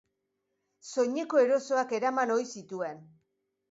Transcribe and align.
Soineko 0.93 1.43
erosoak 1.43 1.97
eraman 2.01 2.37
ohi 2.41 2.53
zituen. 2.59 3.09